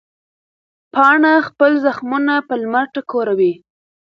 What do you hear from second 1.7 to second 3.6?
زخمونه په لمر ټکوروي.